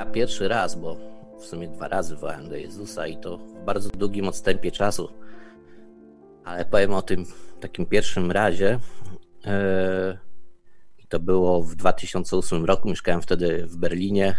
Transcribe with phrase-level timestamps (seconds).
[0.00, 0.96] Ja pierwszy raz, bo
[1.40, 5.12] w sumie dwa razy wołałem do Jezusa i to w bardzo długim odstępie czasu.
[6.44, 7.26] Ale powiem o tym
[7.60, 8.78] takim pierwszym razie.
[9.44, 10.18] E,
[11.08, 12.88] to było w 2008 roku.
[12.88, 14.36] Mieszkałem wtedy w Berlinie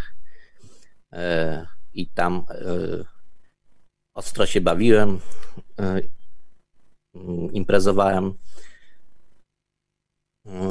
[1.13, 2.66] e, i tam e,
[4.14, 5.20] ostro się bawiłem.
[7.53, 8.34] Imprezowałem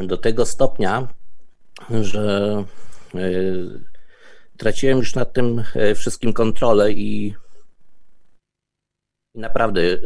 [0.06, 1.08] do tego stopnia,
[2.02, 2.64] że
[4.60, 7.34] traciłem już nad tym e, wszystkim kontrolę i,
[9.34, 9.98] naprawdę e,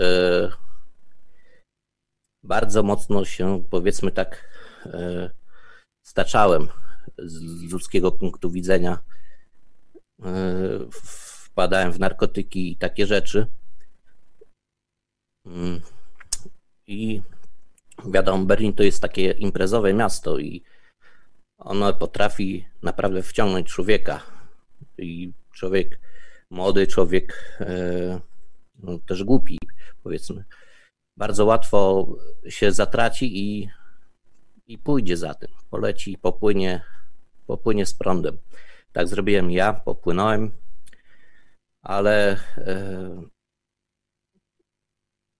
[2.42, 4.48] bardzo mocno się, powiedzmy tak,
[4.86, 5.30] e,
[6.06, 6.68] staczałem
[7.18, 8.98] z ludzkiego punktu widzenia.
[10.90, 13.46] Wpadałem w narkotyki i takie rzeczy.
[15.46, 15.80] Mm.
[16.86, 17.22] I
[18.06, 20.62] wiadomo, Berlin to jest takie imprezowe miasto i
[21.58, 24.33] ono potrafi naprawdę wciągnąć człowieka
[24.98, 26.00] i człowiek
[26.50, 28.20] młody, człowiek e,
[28.82, 29.58] no, też głupi,
[30.02, 30.44] powiedzmy,
[31.16, 32.08] bardzo łatwo
[32.48, 33.70] się zatraci i,
[34.66, 36.82] i pójdzie za tym, poleci, popłynie,
[37.46, 38.38] popłynie z prądem.
[38.92, 40.50] Tak zrobiłem ja, popłynąłem,
[41.82, 42.40] ale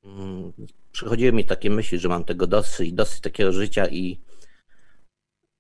[0.05, 0.53] mm,
[0.93, 4.21] przychodziły mi takie myśli, że mam tego dosyć, dosyć takiego życia i,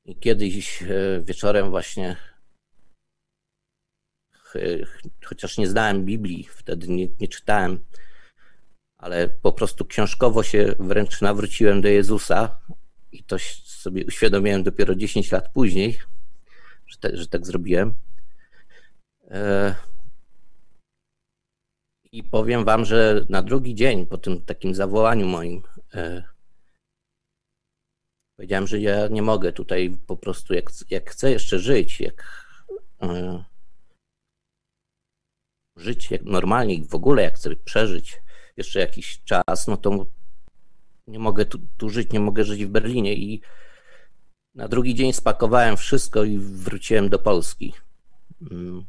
[0.04, 0.86] i kiedyś e,
[1.22, 2.16] wieczorem właśnie
[5.24, 7.84] chociaż nie znałem Biblii, wtedy nie, nie czytałem,
[8.98, 12.58] ale po prostu książkowo się wręcz nawróciłem do Jezusa
[13.12, 15.98] i to sobie uświadomiłem dopiero 10 lat później,
[16.86, 17.94] że, te, że tak zrobiłem.
[19.30, 19.74] E,
[22.12, 25.62] I powiem wam, że na drugi dzień po tym takim zawołaniu moim
[25.94, 26.24] e,
[28.36, 32.46] powiedziałem, że ja nie mogę tutaj po prostu, jak, jak chcę jeszcze żyć, jak
[33.02, 33.44] e,
[35.76, 38.22] żyć jak normalnie i w ogóle jak chcę przeżyć
[38.56, 40.06] jeszcze jakiś czas, no to
[41.06, 43.40] nie mogę tu, tu żyć, nie mogę żyć w Berlinie i
[44.54, 47.74] na drugi dzień spakowałem wszystko i wróciłem do Polski.
[48.50, 48.84] Mm,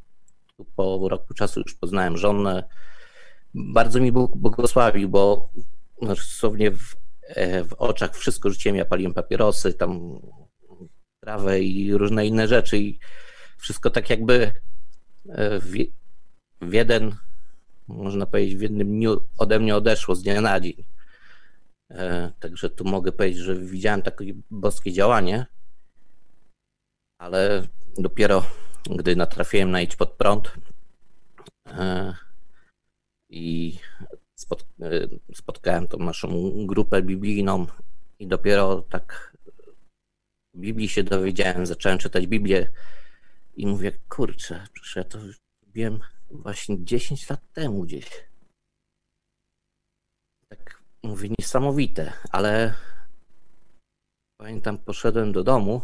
[0.75, 2.69] po roku czasu już poznałem żonę.
[3.53, 5.49] Bardzo mi Bóg błogosławił, bo
[6.01, 6.95] dosłownie w,
[7.27, 8.75] e, w oczach wszystko rzuciłem.
[8.75, 10.19] Ja paliłem papierosy, tam
[11.23, 12.99] trawę i różne inne rzeczy i
[13.57, 14.51] wszystko tak jakby
[15.29, 15.59] e,
[16.61, 17.15] w jeden,
[17.87, 20.83] można powiedzieć, w jednym dniu ode mnie odeszło z dnia na dzień.
[21.89, 25.45] E, także tu mogę powiedzieć, że widziałem takie boskie działanie,
[27.17, 27.67] ale
[27.97, 28.43] dopiero
[28.89, 30.53] gdy natrafiłem na Idź pod prąd
[31.67, 32.13] e,
[33.29, 33.77] i
[34.81, 37.67] e, spotkałem tą naszą grupę biblijną
[38.19, 39.35] i dopiero tak
[40.55, 42.71] Biblii się dowiedziałem, zacząłem czytać Biblię
[43.55, 45.19] i mówię, kurczę, przecież ja to
[45.75, 45.99] wiem
[46.31, 48.09] właśnie 10 lat temu gdzieś.
[50.49, 52.75] Tak mówię, niesamowite, ale
[54.37, 55.81] pamiętam, poszedłem do domu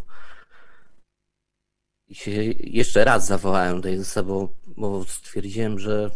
[2.07, 6.11] i się jeszcze raz zawołałem do Jezusa, bo, bo stwierdziłem, że,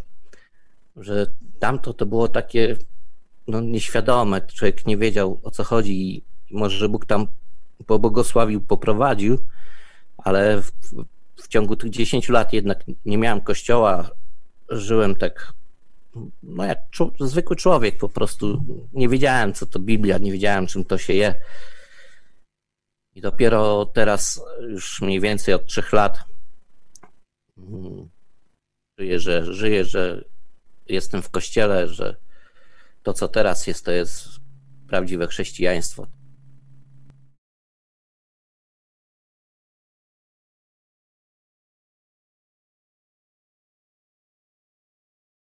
[0.95, 2.77] że tamto to było takie
[3.47, 4.41] no, nieświadome.
[4.41, 7.27] Człowiek nie wiedział o co chodzi i może Bóg tam
[7.85, 9.37] pobłogosławił, poprowadził,
[10.17, 10.71] ale w,
[11.35, 14.09] w ciągu tych 10 lat jednak nie miałem kościoła,
[14.69, 15.53] żyłem tak,
[16.43, 16.79] no jak
[17.19, 18.63] zwykły człowiek po prostu.
[18.93, 21.35] Nie wiedziałem, co to Biblia, nie wiedziałem, czym to się je.
[23.15, 26.19] I dopiero teraz, już mniej więcej od trzech lat,
[27.57, 28.09] mm,
[28.99, 30.23] żyję, że, żyję, że
[30.87, 32.15] jestem w kościele, że
[33.03, 34.27] to, co teraz jest, to jest
[34.87, 36.07] prawdziwe chrześcijaństwo.